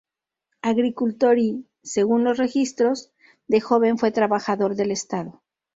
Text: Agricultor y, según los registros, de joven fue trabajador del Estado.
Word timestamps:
Agricultor 0.63 1.37
y, 1.37 1.67
según 1.83 2.23
los 2.23 2.39
registros, 2.39 3.11
de 3.47 3.61
joven 3.61 3.99
fue 3.99 4.09
trabajador 4.09 4.75
del 4.75 4.89
Estado. 4.89 5.43